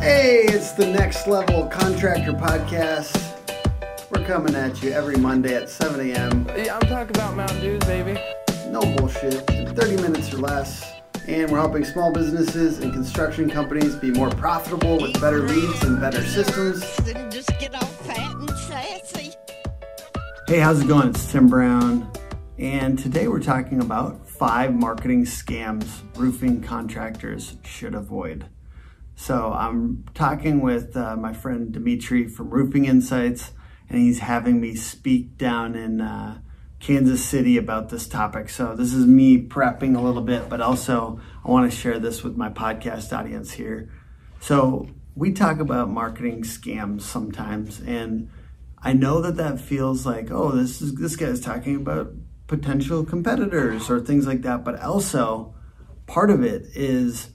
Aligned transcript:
Hey, 0.00 0.44
it's 0.46 0.72
the 0.72 0.86
Next 0.86 1.26
Level 1.26 1.66
Contractor 1.66 2.32
Podcast. 2.32 3.14
We're 4.10 4.24
coming 4.24 4.54
at 4.54 4.82
you 4.82 4.92
every 4.92 5.16
Monday 5.16 5.54
at 5.54 5.68
7 5.68 6.00
a.m. 6.00 6.46
Yeah, 6.56 6.76
I'm 6.76 6.88
talking 6.88 7.14
about 7.14 7.36
Mountain 7.36 7.60
Dews, 7.60 7.80
baby. 7.80 8.18
No 8.68 8.80
bullshit, 8.96 9.46
30 9.46 9.96
minutes 10.00 10.32
or 10.32 10.38
less. 10.38 10.90
And 11.28 11.50
we're 11.50 11.58
helping 11.58 11.84
small 11.84 12.12
businesses 12.14 12.78
and 12.78 12.94
construction 12.94 13.50
companies 13.50 13.94
be 13.96 14.10
more 14.10 14.30
profitable 14.30 14.98
with 14.98 15.20
better 15.20 15.40
leads 15.40 15.82
and 15.82 16.00
better 16.00 16.24
systems. 16.24 16.82
and 17.06 17.30
just 17.30 17.50
get 17.58 17.74
all 17.74 17.86
fat 17.86 18.34
and 18.36 18.50
sassy. 18.56 19.34
Hey, 20.48 20.60
how's 20.60 20.80
it 20.80 20.88
going? 20.88 21.10
It's 21.10 21.30
Tim 21.30 21.46
Brown. 21.46 22.10
And 22.58 22.98
today 22.98 23.28
we're 23.28 23.40
talking 23.42 23.82
about 23.82 24.26
five 24.26 24.74
marketing 24.74 25.26
scams 25.26 25.86
roofing 26.16 26.62
contractors 26.62 27.58
should 27.64 27.94
avoid. 27.94 28.46
So 29.20 29.52
I'm 29.52 30.06
talking 30.14 30.62
with 30.62 30.96
uh, 30.96 31.14
my 31.14 31.34
friend 31.34 31.70
Dimitri 31.70 32.26
from 32.26 32.48
Roofing 32.48 32.86
Insights, 32.86 33.52
and 33.90 33.98
he's 33.98 34.20
having 34.20 34.62
me 34.62 34.74
speak 34.74 35.36
down 35.36 35.74
in 35.74 36.00
uh, 36.00 36.40
Kansas 36.78 37.22
City 37.22 37.58
about 37.58 37.90
this 37.90 38.08
topic. 38.08 38.48
So 38.48 38.74
this 38.74 38.94
is 38.94 39.06
me 39.06 39.36
prepping 39.36 39.94
a 39.94 40.00
little 40.00 40.22
bit, 40.22 40.48
but 40.48 40.62
also 40.62 41.20
I 41.44 41.50
want 41.50 41.70
to 41.70 41.76
share 41.76 41.98
this 41.98 42.22
with 42.24 42.38
my 42.38 42.48
podcast 42.48 43.12
audience 43.12 43.52
here. 43.52 43.92
So 44.40 44.88
we 45.14 45.32
talk 45.34 45.60
about 45.60 45.90
marketing 45.90 46.40
scams 46.42 47.02
sometimes, 47.02 47.78
and 47.80 48.30
I 48.78 48.94
know 48.94 49.20
that 49.20 49.36
that 49.36 49.60
feels 49.60 50.06
like, 50.06 50.30
oh, 50.30 50.52
this 50.52 50.80
is 50.80 50.94
this 50.94 51.16
guy's 51.16 51.42
talking 51.42 51.76
about 51.76 52.14
potential 52.46 53.04
competitors 53.04 53.90
or 53.90 54.00
things 54.00 54.26
like 54.26 54.40
that. 54.42 54.64
But 54.64 54.80
also, 54.80 55.54
part 56.06 56.30
of 56.30 56.42
it 56.42 56.68
is 56.74 57.28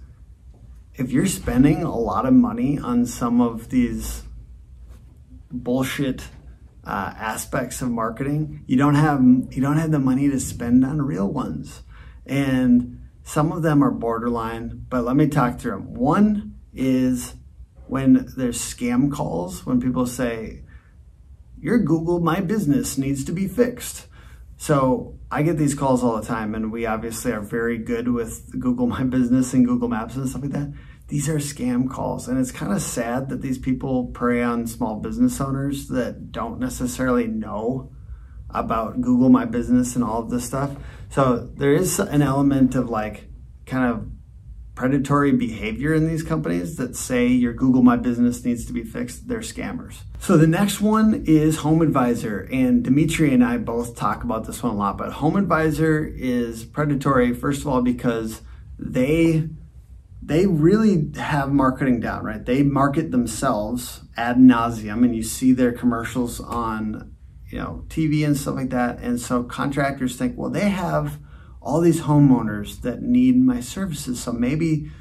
if 0.98 1.12
you're 1.12 1.26
spending 1.26 1.84
a 1.84 1.96
lot 1.96 2.26
of 2.26 2.34
money 2.34 2.80
on 2.80 3.06
some 3.06 3.42
of 3.42 3.70
these 3.70 4.24
bullshit 5.52 6.28
uh, 6.86 7.14
aspects 7.18 7.82
of 7.82 7.90
marketing, 7.90 8.64
you 8.68 8.78
don't 8.78 8.96
have 8.96 9.22
you 9.52 9.62
don't 9.62 9.78
have 9.78 9.92
the 9.92 10.00
money 10.00 10.30
to 10.30 10.40
spend 10.40 10.86
on 10.86 11.02
real 11.02 11.28
ones, 11.28 11.84
and 12.26 13.02
some 13.24 13.52
of 13.52 13.62
them 13.64 13.84
are 13.84 13.92
borderline. 13.92 14.86
But 14.90 15.04
let 15.04 15.16
me 15.16 15.28
talk 15.28 15.60
through 15.60 15.72
them. 15.72 15.94
One 15.96 16.60
is 16.74 17.34
when 17.88 18.28
there's 18.38 18.60
scam 18.60 19.12
calls 19.12 19.66
when 19.66 19.82
people 19.82 20.06
say 20.06 20.64
your 21.60 21.80
Google 21.80 22.20
My 22.20 22.40
Business 22.40 22.98
needs 22.98 23.26
to 23.26 23.32
be 23.32 23.48
fixed. 23.48 24.08
So 24.58 25.15
I 25.32 25.42
get 25.42 25.58
these 25.58 25.76
calls 25.76 26.04
all 26.04 26.20
the 26.20 26.26
time, 26.26 26.54
and 26.56 26.72
we 26.72 26.86
obviously 26.86 27.32
are 27.32 27.42
very 27.42 27.78
good 27.78 28.08
with 28.08 28.60
Google 28.60 28.88
My 28.96 29.04
Business 29.04 29.54
and 29.54 29.66
Google 29.66 29.88
Maps 29.88 30.16
and 30.16 30.30
stuff 30.30 30.44
like 30.44 30.52
that. 30.52 30.74
These 31.08 31.30
are 31.30 31.36
scam 31.36 31.90
calls, 31.90 32.28
and 32.28 32.40
it's 32.40 32.52
kind 32.52 32.72
of 32.72 32.82
sad 32.82 33.30
that 33.30 33.42
these 33.42 33.58
people 33.58 34.08
prey 34.08 34.42
on 34.42 34.66
small 34.66 35.00
business 35.00 35.40
owners 35.40 35.88
that 35.90 36.32
don't 36.32 36.60
necessarily 36.60 37.28
know 37.28 37.92
about 38.50 39.02
Google 39.02 39.30
My 39.30 39.46
Business 39.46 39.96
and 39.96 40.04
all 40.04 40.22
of 40.22 40.30
this 40.30 40.46
stuff. 40.46 40.72
So 41.10 41.38
there 41.38 41.74
is 41.74 42.00
an 42.00 42.22
element 42.22 42.74
of 42.74 42.90
like 42.90 43.30
kind 43.66 43.92
of 43.92 44.08
predatory 44.76 45.32
behavior 45.32 45.94
in 45.94 46.08
these 46.08 46.22
companies 46.22 46.76
that 46.76 46.96
say 46.96 47.28
your 47.28 47.54
Google 47.54 47.82
My 47.82 47.96
Business 47.96 48.44
needs 48.44 48.66
to 48.66 48.74
be 48.74 48.84
fixed. 48.84 49.28
They're 49.28 49.40
scammers. 49.40 50.04
So 50.20 50.38
the 50.38 50.48
next 50.48 50.82
one 50.82 51.24
is 51.26 51.58
Home 51.58 51.82
Advisor. 51.82 52.48
And 52.52 52.84
Dimitri 52.84 53.34
and 53.34 53.44
I 53.44 53.58
both 53.58 53.96
talk 53.96 54.24
about 54.24 54.46
this 54.46 54.62
one 54.62 54.74
a 54.74 54.78
lot, 54.78 54.98
but 54.98 55.14
Home 55.14 55.38
Advisor 55.38 56.06
is 56.06 56.66
predatory, 56.66 57.34
first 57.34 57.62
of 57.62 57.68
all, 57.68 57.82
because 57.82 58.42
they 58.78 59.48
they 60.22 60.48
really 60.48 61.12
have 61.18 61.52
marketing 61.52 62.00
down, 62.00 62.24
right? 62.24 62.44
They 62.44 62.64
market 62.64 63.12
themselves 63.12 64.02
ad 64.18 64.38
nauseum, 64.38 65.06
and 65.06 65.16
you 65.16 65.22
see 65.22 65.54
their 65.54 65.72
commercials 65.72 66.40
on, 66.40 67.16
you 67.52 67.60
know, 67.60 67.86
TV 67.90 68.26
and 68.26 68.36
stuff 68.36 68.56
like 68.56 68.72
that. 68.72 68.98
And 69.00 69.22
so 69.22 69.44
contractors 69.44 70.16
think, 70.16 70.36
well, 70.36 70.50
they 70.50 70.70
have 70.70 71.20
all 71.66 71.82
these 71.82 72.02
homeowners 72.02 72.82
that 72.82 73.02
need 73.02 73.44
my 73.44 73.60
services. 73.60 74.22
So 74.22 74.32
maybe, 74.32 74.92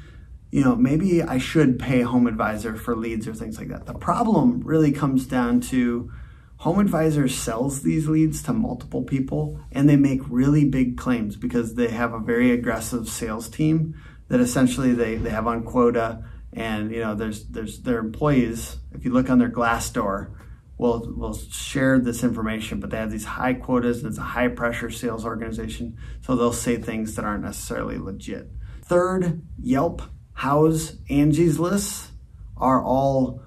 you 0.51 0.63
know, 0.63 0.75
maybe 0.75 1.21
I 1.21 1.37
should 1.37 1.77
pay 1.77 2.01
Home 2.01 2.25
Advisor 2.25 2.75
for 2.75 2.95
leads 2.95 3.27
or 3.27 3.35
things 3.35 3.59
like 3.59 3.67
that. 3.67 3.85
The 3.85 3.93
problem 3.93 4.61
really 4.61 4.91
comes 4.91 5.27
down 5.27 5.61
to 5.61 6.11
Home 6.57 6.79
Advisor 6.79 7.27
sells 7.27 7.83
these 7.83 8.07
leads 8.07 8.41
to 8.43 8.53
multiple 8.53 9.03
people 9.03 9.59
and 9.71 9.87
they 9.87 9.95
make 9.95 10.21
really 10.27 10.65
big 10.65 10.97
claims 10.97 11.35
because 11.35 11.75
they 11.75 11.89
have 11.89 12.13
a 12.13 12.19
very 12.19 12.51
aggressive 12.51 13.07
sales 13.07 13.47
team 13.47 13.93
that 14.29 14.39
essentially 14.39 14.93
they, 14.93 15.15
they 15.17 15.29
have 15.29 15.45
on 15.45 15.63
quota 15.63 16.23
and 16.53 16.91
you 16.91 17.01
know 17.01 17.13
there's 17.13 17.45
there's 17.47 17.81
their 17.81 17.99
employees 17.99 18.77
if 18.93 19.03
you 19.03 19.11
look 19.11 19.29
on 19.29 19.37
their 19.37 19.49
Glassdoor 19.49 20.31
will 20.77 21.13
will 21.15 21.33
share 21.33 21.99
this 21.99 22.23
information, 22.23 22.79
but 22.79 22.89
they 22.89 22.97
have 22.97 23.11
these 23.11 23.25
high 23.25 23.53
quotas 23.53 23.99
and 23.99 24.07
it's 24.07 24.17
a 24.17 24.21
high 24.21 24.47
pressure 24.47 24.89
sales 24.89 25.25
organization, 25.25 25.97
so 26.21 26.35
they'll 26.35 26.53
say 26.53 26.77
things 26.77 27.15
that 27.15 27.25
aren't 27.25 27.43
necessarily 27.43 27.97
legit. 27.97 28.49
Third, 28.83 29.41
Yelp, 29.59 30.01
Houzz, 30.37 30.97
Angie's 31.09 31.59
List 31.59 32.11
are 32.57 32.83
all, 32.83 33.41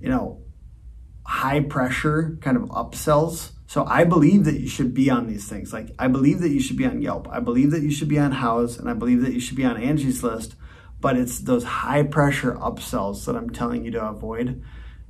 you 0.00 0.08
know, 0.08 0.42
high 1.24 1.60
pressure 1.60 2.38
kind 2.40 2.56
of 2.56 2.64
upsells. 2.64 3.52
So 3.66 3.84
I 3.84 4.04
believe 4.04 4.44
that 4.44 4.60
you 4.60 4.68
should 4.68 4.94
be 4.94 5.10
on 5.10 5.26
these 5.26 5.48
things. 5.48 5.72
Like 5.72 5.90
I 5.98 6.08
believe 6.08 6.40
that 6.40 6.50
you 6.50 6.60
should 6.60 6.76
be 6.76 6.86
on 6.86 7.02
Yelp. 7.02 7.26
I 7.30 7.40
believe 7.40 7.70
that 7.72 7.82
you 7.82 7.90
should 7.90 8.08
be 8.08 8.18
on 8.18 8.32
Houzz, 8.32 8.78
and 8.78 8.88
I 8.88 8.94
believe 8.94 9.22
that 9.22 9.32
you 9.32 9.40
should 9.40 9.56
be 9.56 9.64
on 9.64 9.80
Angie's 9.80 10.22
list. 10.22 10.56
But 11.00 11.16
it's 11.16 11.40
those 11.40 11.64
high 11.64 12.02
pressure 12.02 12.54
upsells 12.54 13.24
that 13.26 13.36
I'm 13.36 13.50
telling 13.50 13.84
you 13.84 13.90
to 13.92 14.06
avoid 14.06 14.62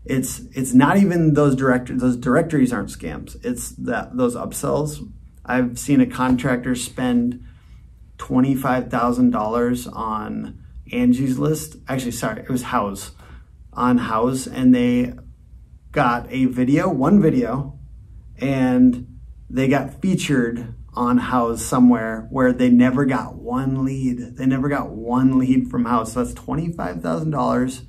it's 0.08 0.40
it's 0.52 0.74
not 0.74 0.96
even 0.96 1.34
those 1.34 1.56
directories 1.56 2.00
those 2.00 2.16
directories 2.16 2.72
aren't 2.72 2.90
scams. 2.90 3.36
It's 3.44 3.70
that 3.70 4.16
those 4.16 4.36
upsells. 4.36 5.10
I've 5.44 5.78
seen 5.78 6.00
a 6.00 6.06
contractor 6.06 6.74
spend 6.74 7.44
$25000 8.18 9.96
on 9.96 10.64
angie's 10.92 11.38
list. 11.38 11.76
Actually 11.88 12.12
sorry 12.12 12.42
it 12.42 12.48
was 12.48 12.64
Houzz 12.64 13.12
on 13.72 13.98
Houzz, 13.98 14.50
and 14.52 14.74
they 14.74 15.14
got 15.92 16.26
a 16.30 16.46
video 16.46 16.88
one 16.88 17.20
video 17.22 17.78
and 18.38 19.18
they 19.48 19.68
got 19.68 20.00
featured 20.02 20.74
on 20.94 21.18
Houzz 21.18 21.58
somewhere 21.58 22.26
where 22.30 22.52
they 22.52 22.70
never 22.70 23.04
got 23.04 23.36
one 23.36 23.84
lead. 23.84 24.36
They 24.36 24.46
never 24.46 24.68
got 24.68 24.90
one 24.90 25.38
lead 25.38 25.68
from 25.70 25.84
Houzz. 25.84 26.08
so 26.08 26.24
that's 26.24 26.38
$25000 26.38 27.86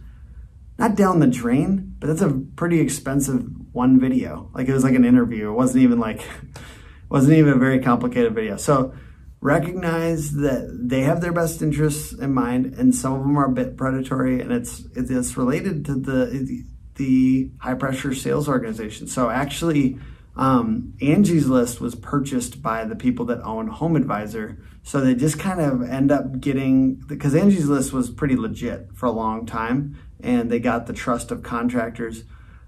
not 0.78 0.96
down 0.96 1.20
the 1.20 1.28
drain, 1.28 1.96
but 2.00 2.08
that's 2.08 2.22
a 2.22 2.42
pretty 2.56 2.80
expensive 2.80 3.44
one 3.72 4.00
video. 4.00 4.52
Like 4.54 4.68
it 4.68 4.74
was 4.74 4.84
like 4.84 4.96
an 4.96 5.06
interview. 5.06 5.50
It 5.50 5.54
wasn't 5.54 5.84
even 5.84 6.00
like 6.00 6.22
wasn't 7.10 7.38
even 7.38 7.54
a 7.54 7.58
very 7.58 7.80
complicated 7.80 8.34
video. 8.36 8.58
So 8.58 8.94
recognize 9.40 10.34
that 10.34 10.68
they 10.84 11.02
have 11.02 11.22
their 11.22 11.32
best 11.32 11.62
interests 11.62 12.14
in 12.14 12.34
mind, 12.34 12.76
and 12.76 12.94
some 12.94 13.14
of 13.14 13.22
them 13.22 13.38
are 13.38 13.46
a 13.46 13.52
bit 13.52 13.78
predatory, 13.78 14.42
and 14.42 14.52
it's 14.52 14.84
it's 14.96 15.38
related 15.38 15.86
to 15.86 15.96
the 15.96 16.64
the 16.96 17.52
high 17.60 17.76
pressure 17.76 18.14
sales 18.14 18.48
organization. 18.48 19.08
So 19.08 19.30
actually. 19.30 20.00
Um, 20.38 20.94
Angie's 21.02 21.48
List 21.48 21.82
was 21.82 21.96
purchased 21.96 22.62
by 22.62 22.86
the 22.86 22.96
people 22.96 23.26
that 23.26 23.42
own 23.42 23.68
Home 23.68 23.96
Advisor. 23.96 24.64
So 24.84 25.02
they 25.02 25.16
just 25.16 25.40
kind 25.40 25.60
of 25.60 25.82
end 25.82 26.12
up 26.12 26.40
getting, 26.40 26.96
because 26.96 27.36
Angie's 27.36 27.68
List 27.68 27.92
was 27.92 28.12
pretty 28.12 28.36
legit 28.36 28.90
for 28.94 29.08
a 29.08 29.12
long 29.12 29.46
time 29.46 29.98
and 30.20 30.50
they 30.50 30.60
got 30.60 30.86
the 30.86 30.94
trust 30.94 31.32
of 31.32 31.44
contractors. 31.44 32.24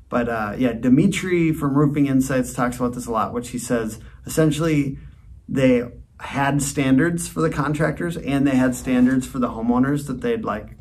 But 0.09 0.27
uh, 0.27 0.55
yeah, 0.57 0.73
Dimitri 0.73 1.53
from 1.53 1.77
Roofing 1.77 2.07
Insights 2.07 2.53
talks 2.53 2.77
about 2.77 2.93
this 2.93 3.05
a 3.05 3.11
lot, 3.11 3.33
which 3.33 3.49
he 3.49 3.59
says 3.59 3.99
essentially 4.25 4.97
they 5.47 5.83
had 6.19 6.61
standards 6.61 7.27
for 7.27 7.41
the 7.41 7.49
contractors 7.49 8.17
and 8.17 8.45
they 8.45 8.55
had 8.55 8.75
standards 8.75 9.27
for 9.27 9.37
the 9.39 9.49
homeowners 9.49 10.07
that 10.07 10.21
they'd 10.21 10.43
like, 10.43 10.75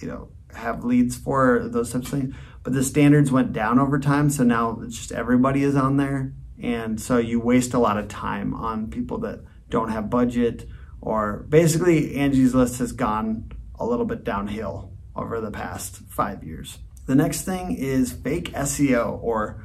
you 0.00 0.08
know, 0.08 0.28
have 0.54 0.84
leads 0.84 1.16
for 1.16 1.68
those 1.68 1.92
types 1.92 2.12
of 2.12 2.20
things. 2.20 2.34
But 2.62 2.74
the 2.74 2.84
standards 2.84 3.32
went 3.32 3.52
down 3.52 3.78
over 3.78 3.98
time, 3.98 4.30
so 4.30 4.44
now 4.44 4.80
it's 4.82 4.96
just 4.96 5.12
everybody 5.12 5.62
is 5.62 5.74
on 5.74 5.96
there, 5.96 6.32
and 6.60 7.00
so 7.00 7.18
you 7.18 7.40
waste 7.40 7.74
a 7.74 7.78
lot 7.78 7.98
of 7.98 8.08
time 8.08 8.54
on 8.54 8.90
people 8.90 9.18
that 9.18 9.40
don't 9.68 9.90
have 9.90 10.10
budget 10.10 10.66
or 11.00 11.44
basically 11.48 12.14
Angie's 12.14 12.54
List 12.54 12.78
has 12.78 12.92
gone 12.92 13.50
a 13.74 13.84
little 13.84 14.06
bit 14.06 14.22
downhill 14.22 14.92
over 15.16 15.40
the 15.40 15.50
past 15.50 15.96
five 16.08 16.44
years. 16.44 16.78
The 17.06 17.16
next 17.16 17.42
thing 17.42 17.74
is 17.76 18.12
fake 18.12 18.52
SEO 18.52 19.20
or 19.22 19.64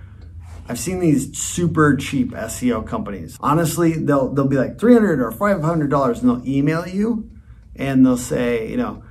I've 0.68 0.80
seen 0.80 1.00
these 1.00 1.38
super 1.38 1.96
cheap 1.96 2.32
SEO 2.32 2.86
companies. 2.86 3.38
Honestly, 3.40 3.94
they'll 3.94 4.34
they'll 4.34 4.48
be 4.48 4.58
like 4.58 4.80
300 4.80 5.22
or 5.22 5.32
500 5.32 5.90
dollars 5.90 6.22
and 6.22 6.30
they'll 6.30 6.48
email 6.48 6.88
you 6.88 7.30
and 7.76 8.06
they'll 8.06 8.18
say, 8.18 8.70
you 8.70 8.78
know, 8.78 9.04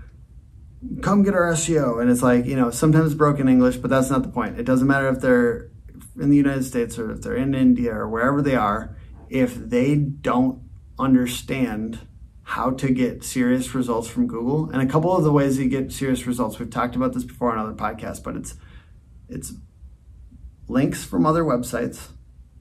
come 1.02 1.22
get 1.22 1.34
our 1.34 1.52
SEO 1.52 2.00
and 2.00 2.10
it's 2.10 2.22
like, 2.22 2.46
you 2.46 2.56
know, 2.56 2.70
sometimes 2.70 3.14
broken 3.14 3.48
English, 3.48 3.76
but 3.76 3.90
that's 3.90 4.10
not 4.10 4.22
the 4.22 4.28
point. 4.28 4.58
It 4.58 4.64
doesn't 4.64 4.86
matter 4.86 5.08
if 5.08 5.20
they're 5.20 5.70
in 6.18 6.30
the 6.30 6.36
United 6.36 6.64
States 6.64 6.98
or 6.98 7.12
if 7.12 7.22
they're 7.22 7.36
in 7.36 7.54
India 7.54 7.94
or 7.94 8.08
wherever 8.08 8.42
they 8.42 8.54
are, 8.54 8.96
if 9.28 9.54
they 9.54 9.96
don't 9.96 10.62
understand 10.98 12.00
how 12.42 12.70
to 12.70 12.90
get 12.90 13.24
serious 13.24 13.74
results 13.74 14.08
from 14.08 14.26
Google. 14.26 14.70
And 14.70 14.80
a 14.80 14.86
couple 14.86 15.14
of 15.14 15.24
the 15.24 15.32
ways 15.32 15.58
you 15.58 15.68
get 15.68 15.92
serious 15.92 16.26
results, 16.26 16.58
we've 16.58 16.70
talked 16.70 16.94
about 16.94 17.12
this 17.12 17.24
before 17.24 17.52
on 17.52 17.58
other 17.58 17.74
podcasts, 17.74 18.22
but 18.22 18.36
it's 18.36 18.54
it's 19.28 19.52
links 20.68 21.04
from 21.04 21.26
other 21.26 21.42
websites, 21.42 22.08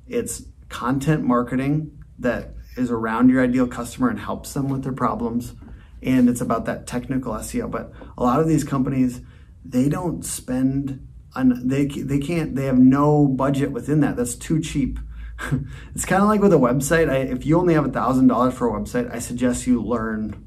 it's 0.07 0.43
content 0.69 1.23
marketing 1.23 2.03
that 2.17 2.55
is 2.77 2.89
around 2.89 3.29
your 3.29 3.43
ideal 3.43 3.67
customer 3.67 4.09
and 4.09 4.19
helps 4.19 4.53
them 4.53 4.69
with 4.69 4.83
their 4.83 4.93
problems, 4.93 5.53
and 6.01 6.29
it's 6.29 6.41
about 6.41 6.65
that 6.65 6.87
technical 6.87 7.33
SEO. 7.33 7.69
But 7.69 7.91
a 8.17 8.23
lot 8.23 8.39
of 8.39 8.47
these 8.47 8.63
companies, 8.63 9.21
they 9.63 9.89
don't 9.89 10.23
spend 10.23 11.07
on 11.35 11.67
they 11.67 11.85
they 11.85 12.19
can't 12.19 12.55
they 12.55 12.65
have 12.65 12.77
no 12.79 13.27
budget 13.27 13.71
within 13.71 14.01
that. 14.01 14.15
That's 14.15 14.35
too 14.35 14.59
cheap 14.59 14.99
it's 15.93 16.05
kind 16.05 16.21
of 16.21 16.27
like 16.27 16.41
with 16.41 16.53
a 16.53 16.57
website. 16.57 17.09
I, 17.09 17.17
if 17.17 17.45
you 17.45 17.57
only 17.59 17.73
have 17.73 17.85
a 17.85 17.91
thousand 17.91 18.27
dollars 18.27 18.53
for 18.53 18.67
a 18.67 18.79
website, 18.79 19.13
I 19.13 19.19
suggest 19.19 19.67
you 19.67 19.81
learn 19.81 20.45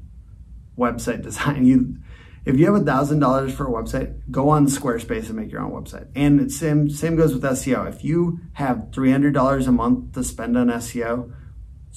website 0.77 1.21
design. 1.23 1.65
You, 1.65 1.97
if 2.45 2.57
you 2.57 2.65
have 2.65 2.81
a 2.81 2.85
thousand 2.85 3.19
dollars 3.19 3.53
for 3.53 3.67
a 3.67 3.71
website, 3.71 4.19
go 4.31 4.49
on 4.49 4.65
Squarespace 4.65 5.27
and 5.27 5.35
make 5.35 5.51
your 5.51 5.61
own 5.61 5.71
website. 5.71 6.07
And 6.15 6.39
it's 6.39 6.57
same 6.57 6.89
same 6.89 7.15
goes 7.15 7.33
with 7.33 7.43
SEO. 7.43 7.87
If 7.87 8.03
you 8.03 8.39
have 8.53 8.89
three 8.93 9.11
hundred 9.11 9.33
dollars 9.33 9.67
a 9.67 9.71
month 9.71 10.13
to 10.13 10.23
spend 10.23 10.57
on 10.57 10.67
SEO, 10.67 11.33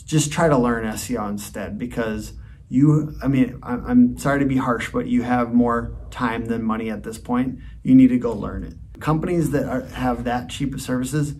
just 0.05 0.33
try 0.33 0.49
to 0.49 0.59
learn 0.59 0.85
SEO 0.85 1.31
instead 1.31 1.79
because 1.79 2.35
you. 2.73 3.15
I 3.23 3.29
mean, 3.29 3.59
I'm 3.63 4.17
sorry 4.19 4.41
to 4.41 4.47
be 4.47 4.57
harsh, 4.57 4.91
but 4.91 5.07
you 5.07 5.23
have 5.23 5.53
more 5.53 5.97
time 6.11 6.47
than 6.47 6.63
money 6.63 6.91
at 6.91 7.03
this 7.03 7.19
point. 7.19 7.59
You 7.83 7.95
need 7.95 8.09
to 8.09 8.19
go 8.19 8.33
learn 8.33 8.65
it. 8.65 8.75
Companies 9.01 9.51
that 9.51 9.65
are, 9.65 9.83
have 9.83 10.25
that 10.25 10.49
cheap 10.49 10.75
of 10.75 10.81
services 10.81 11.35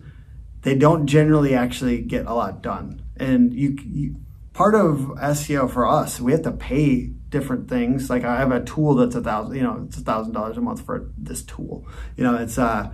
they 0.63 0.75
don't 0.75 1.07
generally 1.07 1.53
actually 1.53 2.01
get 2.01 2.25
a 2.25 2.33
lot 2.33 2.61
done. 2.61 3.03
And 3.17 3.53
you, 3.53 3.77
you 3.85 4.15
part 4.53 4.75
of 4.75 4.97
SEO 4.97 5.69
for 5.69 5.85
us, 5.85 6.19
we 6.19 6.31
have 6.31 6.41
to 6.43 6.51
pay 6.51 7.07
different 7.29 7.69
things. 7.69 8.09
Like 8.09 8.23
I 8.23 8.37
have 8.37 8.51
a 8.51 8.63
tool 8.63 8.95
that's 8.95 9.15
a 9.15 9.21
thousand, 9.21 9.55
you 9.55 9.63
know, 9.63 9.83
it's 9.85 9.97
a 9.97 10.01
thousand 10.01 10.33
dollars 10.33 10.57
a 10.57 10.61
month 10.61 10.85
for 10.85 11.11
this 11.17 11.43
tool. 11.43 11.85
You 12.17 12.23
know, 12.23 12.35
it's 12.35 12.57
uh 12.57 12.93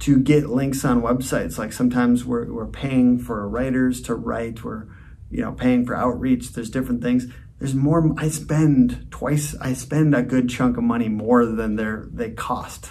to 0.00 0.18
get 0.18 0.48
links 0.48 0.84
on 0.84 1.02
websites. 1.02 1.58
Like 1.58 1.72
sometimes 1.72 2.24
we're 2.24 2.52
we're 2.52 2.66
paying 2.66 3.18
for 3.18 3.48
writers 3.48 4.02
to 4.02 4.14
write, 4.14 4.64
we're 4.64 4.86
you 5.30 5.42
know 5.42 5.52
paying 5.52 5.86
for 5.86 5.94
outreach. 5.94 6.52
There's 6.52 6.70
different 6.70 7.02
things. 7.02 7.26
There's 7.60 7.74
more. 7.74 8.14
I 8.16 8.28
spend 8.28 9.08
twice. 9.10 9.54
I 9.60 9.74
spend 9.74 10.14
a 10.14 10.22
good 10.22 10.48
chunk 10.48 10.78
of 10.78 10.82
money 10.82 11.08
more 11.08 11.44
than 11.44 11.76
they 11.76 11.94
they 12.10 12.30
cost. 12.30 12.88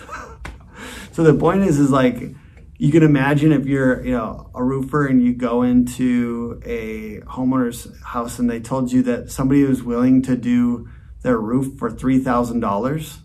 so 1.11 1.23
the 1.23 1.33
point 1.33 1.63
is, 1.63 1.79
is 1.79 1.89
like 1.89 2.35
you 2.77 2.91
can 2.91 3.01
imagine 3.01 3.51
if 3.51 3.65
you're 3.65 4.05
you 4.05 4.13
know 4.13 4.51
a 4.53 4.63
roofer 4.63 5.07
and 5.07 5.23
you 5.23 5.33
go 5.33 5.63
into 5.63 6.61
a 6.63 7.19
homeowner's 7.21 7.87
house 8.03 8.37
and 8.37 8.49
they 8.49 8.59
told 8.59 8.91
you 8.91 9.03
that 9.03 9.31
somebody 9.31 9.63
was 9.63 9.83
willing 9.83 10.21
to 10.21 10.37
do 10.37 10.87
their 11.23 11.37
roof 11.37 11.77
for 11.77 11.89
three 11.89 12.19
thousand 12.19 12.61
dollars 12.61 13.19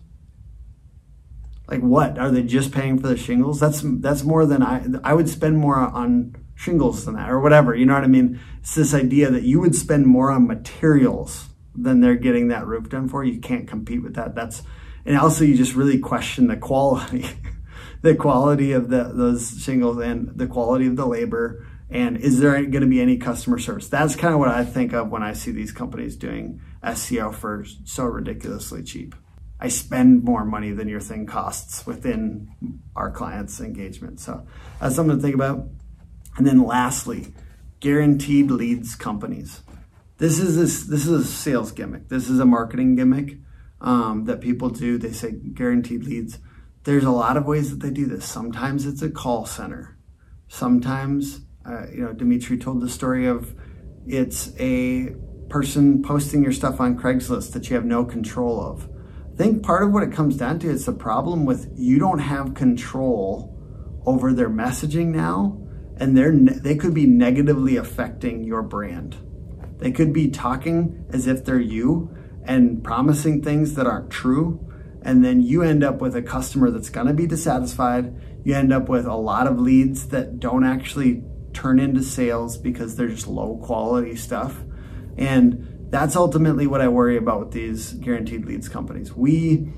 like 1.67 1.79
what 1.79 2.19
are 2.19 2.29
they 2.29 2.43
just 2.43 2.71
paying 2.71 2.99
for 2.99 3.07
the 3.07 3.15
shingles 3.15 3.59
that's 3.59 3.81
that's 3.99 4.23
more 4.23 4.45
than 4.45 4.61
i 4.61 4.85
i 5.03 5.13
would 5.13 5.29
spend 5.29 5.57
more 5.57 5.77
on 5.77 6.35
shingles 6.55 7.05
than 7.05 7.15
that 7.15 7.29
or 7.29 7.39
whatever 7.39 7.75
you 7.75 7.85
know 7.85 7.93
what 7.93 8.03
i 8.03 8.07
mean? 8.07 8.39
It's 8.65 8.73
this 8.73 8.95
idea 8.95 9.29
that 9.29 9.43
you 9.43 9.59
would 9.59 9.75
spend 9.75 10.07
more 10.07 10.31
on 10.31 10.47
materials 10.47 11.49
than 11.75 12.01
they're 12.01 12.15
getting 12.15 12.47
that 12.47 12.65
roof 12.65 12.89
done 12.89 13.07
for. 13.07 13.23
You 13.23 13.39
can't 13.39 13.67
compete 13.67 14.01
with 14.01 14.15
that. 14.15 14.33
That's 14.33 14.63
and 15.05 15.15
also 15.15 15.43
you 15.43 15.55
just 15.55 15.75
really 15.75 15.99
question 15.99 16.47
the 16.47 16.57
quality 16.57 17.27
the 18.01 18.15
quality 18.15 18.71
of 18.71 18.89
the, 18.89 19.11
those 19.13 19.61
shingles 19.61 19.99
and 19.99 20.31
the 20.35 20.47
quality 20.47 20.87
of 20.87 20.95
the 20.95 21.05
labor. 21.05 21.67
And 21.91 22.17
is 22.17 22.39
there 22.39 22.53
going 22.53 22.81
to 22.81 22.87
be 22.87 23.01
any 23.01 23.17
customer 23.17 23.59
service? 23.59 23.87
That's 23.87 24.15
kind 24.15 24.33
of 24.33 24.39
what 24.39 24.49
i 24.49 24.65
think 24.65 24.93
of 24.93 25.09
when 25.09 25.21
i 25.21 25.33
see 25.33 25.51
these 25.51 25.71
companies 25.71 26.15
doing 26.15 26.59
seo 26.83 27.33
for 27.33 27.65
so 27.83 28.05
ridiculously 28.05 28.81
cheap. 28.83 29.13
I 29.59 29.67
spend 29.67 30.23
more 30.23 30.43
money 30.43 30.71
than 30.71 30.87
your 30.87 30.99
thing 30.99 31.27
costs 31.27 31.85
within 31.85 32.49
our 32.95 33.11
clients 33.11 33.61
engagement. 33.61 34.19
So 34.19 34.45
that's 34.79 34.95
something 34.95 35.17
to 35.17 35.21
think 35.21 35.35
about 35.35 35.67
and 36.37 36.45
then 36.45 36.63
lastly 36.63 37.33
guaranteed 37.79 38.49
leads 38.49 38.95
companies 38.95 39.61
this 40.17 40.39
is 40.39 40.55
this 40.55 40.83
this 40.83 41.05
is 41.05 41.25
a 41.25 41.25
sales 41.25 41.71
gimmick 41.71 42.09
this 42.09 42.29
is 42.29 42.39
a 42.39 42.45
marketing 42.45 42.95
gimmick 42.95 43.37
um, 43.81 44.25
that 44.25 44.41
people 44.41 44.69
do 44.69 44.97
they 44.97 45.11
say 45.11 45.31
guaranteed 45.31 46.03
leads 46.03 46.39
there's 46.85 47.03
a 47.03 47.11
lot 47.11 47.35
of 47.35 47.45
ways 47.45 47.71
that 47.71 47.79
they 47.81 47.89
do 47.89 48.05
this. 48.05 48.25
Sometimes 48.25 48.85
it's 48.85 49.01
a 49.01 49.09
call 49.09 49.45
center. 49.45 49.97
Sometimes, 50.47 51.41
uh, 51.65 51.87
you 51.91 52.01
know, 52.01 52.13
Dimitri 52.13 52.57
told 52.57 52.79
the 52.79 52.89
story 52.89 53.25
of 53.25 53.53
it's 54.07 54.51
a 54.59 55.15
person 55.49 56.03
posting 56.03 56.43
your 56.43 56.51
stuff 56.51 56.79
on 56.79 56.97
Craigslist 56.97 57.53
that 57.53 57.69
you 57.69 57.75
have 57.75 57.85
no 57.85 58.05
control 58.05 58.61
of. 58.61 58.87
I 59.33 59.35
think 59.35 59.63
part 59.63 59.83
of 59.83 59.91
what 59.91 60.03
it 60.03 60.11
comes 60.11 60.37
down 60.37 60.59
to 60.59 60.69
is 60.69 60.85
the 60.85 60.93
problem 60.93 61.45
with 61.45 61.73
you 61.75 61.99
don't 61.99 62.19
have 62.19 62.53
control 62.53 63.51
over 64.05 64.31
their 64.31 64.49
messaging 64.49 65.07
now, 65.07 65.64
and 65.97 66.17
they're 66.17 66.31
they 66.31 66.75
could 66.75 66.93
be 66.93 67.05
negatively 67.05 67.77
affecting 67.77 68.43
your 68.43 68.61
brand. 68.61 69.17
They 69.77 69.91
could 69.91 70.13
be 70.13 70.29
talking 70.29 71.05
as 71.11 71.27
if 71.27 71.45
they're 71.45 71.59
you 71.59 72.15
and 72.43 72.83
promising 72.83 73.41
things 73.41 73.75
that 73.75 73.87
aren't 73.87 74.09
true 74.09 74.65
and 75.05 75.23
then 75.23 75.39
you 75.39 75.61
end 75.61 75.83
up 75.83 76.01
with 76.01 76.15
a 76.15 76.21
customer 76.23 76.71
that's 76.71 76.89
going 76.89 77.05
to 77.05 77.13
be 77.13 77.27
dissatisfied. 77.27 78.19
You 78.43 78.55
end 78.55 78.73
up 78.73 78.89
with 78.89 79.05
a 79.05 79.15
lot 79.15 79.45
of 79.45 79.59
leads 79.59 80.07
that 80.07 80.39
don't 80.39 80.65
actually 80.65 81.23
turn 81.53 81.79
into 81.79 82.01
sales 82.01 82.57
because 82.57 82.95
they're 82.95 83.07
just 83.07 83.27
low 83.27 83.57
quality 83.57 84.15
stuff. 84.15 84.63
And 85.15 85.87
that's 85.91 86.15
ultimately 86.15 86.65
what 86.65 86.81
I 86.81 86.87
worry 86.87 87.17
about 87.17 87.39
with 87.39 87.51
these 87.51 87.93
guaranteed 87.93 88.45
leads 88.45 88.67
companies. 88.67 89.13
We 89.13 89.71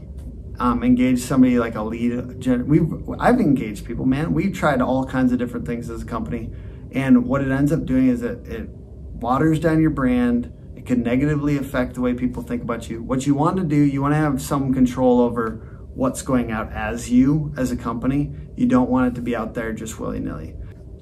um, 0.59 0.83
engage 0.83 1.19
somebody 1.19 1.59
like 1.59 1.75
a 1.75 1.81
lead. 1.81 2.45
We've 2.67 2.91
I've 3.19 3.39
engaged 3.39 3.85
people, 3.85 4.05
man. 4.05 4.33
We've 4.33 4.53
tried 4.53 4.81
all 4.81 5.05
kinds 5.05 5.31
of 5.31 5.39
different 5.39 5.65
things 5.65 5.89
as 5.89 6.03
a 6.03 6.05
company, 6.05 6.51
and 6.91 7.25
what 7.25 7.41
it 7.41 7.51
ends 7.51 7.71
up 7.71 7.85
doing 7.85 8.07
is 8.07 8.21
it, 8.23 8.47
it 8.47 8.69
waters 8.69 9.59
down 9.59 9.81
your 9.81 9.89
brand 9.89 10.53
It 10.75 10.85
can 10.85 11.01
negatively 11.01 11.57
affect 11.57 11.95
the 11.95 12.01
way 12.01 12.13
people 12.13 12.43
think 12.43 12.61
about 12.61 12.87
you. 12.87 13.01
What 13.01 13.25
you 13.25 13.33
want 13.33 13.57
to 13.57 13.63
do, 13.63 13.75
you 13.75 13.99
want 14.01 14.13
to 14.13 14.17
have 14.17 14.39
some 14.39 14.73
control 14.73 15.19
over 15.21 15.87
what's 15.95 16.21
going 16.21 16.51
out 16.51 16.71
as 16.71 17.09
you, 17.09 17.51
as 17.57 17.71
a 17.71 17.75
company. 17.75 18.31
You 18.55 18.67
don't 18.67 18.89
want 18.89 19.07
it 19.07 19.15
to 19.15 19.21
be 19.21 19.35
out 19.35 19.55
there 19.55 19.73
just 19.73 19.99
willy 19.99 20.19
nilly. 20.19 20.53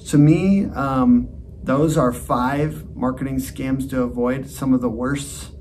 To 0.08 0.18
me, 0.18 0.66
um, 0.68 1.28
those 1.62 1.98
are 1.98 2.14
five 2.14 2.96
marketing 2.96 3.38
scams 3.38 3.90
to 3.90 4.04
avoid. 4.04 4.50
Some 4.50 4.74
of 4.74 4.80
the 4.80 4.90
worst. 4.90 5.52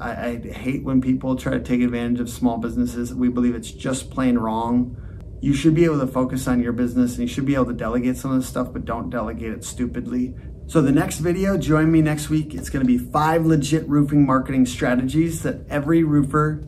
I, 0.00 0.40
I 0.44 0.48
hate 0.48 0.84
when 0.84 1.00
people 1.00 1.36
try 1.36 1.52
to 1.52 1.60
take 1.60 1.80
advantage 1.82 2.20
of 2.20 2.30
small 2.30 2.58
businesses. 2.58 3.14
We 3.14 3.28
believe 3.28 3.54
it's 3.54 3.70
just 3.70 4.10
plain 4.10 4.38
wrong. 4.38 4.96
You 5.42 5.52
should 5.52 5.74
be 5.74 5.84
able 5.84 6.00
to 6.00 6.06
focus 6.06 6.48
on 6.48 6.62
your 6.62 6.72
business 6.72 7.12
and 7.12 7.20
you 7.20 7.28
should 7.28 7.44
be 7.44 7.54
able 7.54 7.66
to 7.66 7.74
delegate 7.74 8.16
some 8.16 8.30
of 8.30 8.38
this 8.38 8.48
stuff, 8.48 8.72
but 8.72 8.84
don't 8.84 9.10
delegate 9.10 9.52
it 9.52 9.64
stupidly. 9.64 10.34
So 10.66 10.80
the 10.82 10.92
next 10.92 11.18
video, 11.18 11.56
join 11.58 11.92
me 11.92 12.00
next 12.00 12.30
week. 12.30 12.54
It's 12.54 12.70
gonna 12.70 12.86
be 12.86 12.98
five 12.98 13.44
legit 13.44 13.88
roofing 13.88 14.26
marketing 14.26 14.66
strategies 14.66 15.42
that 15.42 15.66
every 15.68 16.02
roofer 16.02 16.66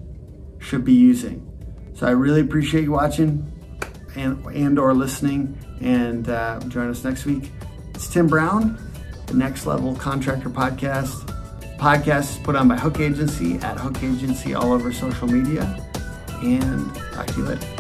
should 0.59 0.85
be 0.85 0.93
using. 0.93 1.45
So 1.95 2.07
I 2.07 2.11
really 2.11 2.43
appreciate 2.43 2.85
you 2.85 2.93
watching 2.93 3.51
and, 4.15 4.45
and 4.47 4.79
or 4.79 4.95
listening 4.95 5.59
and 5.81 6.29
uh, 6.29 6.61
join 6.69 6.91
us 6.91 7.03
next 7.05 7.25
week. 7.25 7.51
It's 7.95 8.09
Tim 8.09 8.27
Brown, 8.27 8.79
the 9.27 9.35
Next 9.35 9.67
Level 9.67 9.97
Contractor 9.97 10.51
Podcast. 10.51 11.35
Podcast 11.79 12.33
is 12.33 12.39
put 12.39 12.57
on 12.57 12.67
by 12.67 12.77
Hook 12.77 12.99
Agency 12.99 13.55
at 13.59 13.79
Hook 13.79 14.03
Agency 14.03 14.53
all 14.53 14.73
over 14.73 14.93
social 14.93 15.29
media. 15.29 15.63
And 16.43 16.93
talk 17.13 17.29
to 17.29 17.37
you 17.37 17.45
later. 17.45 17.78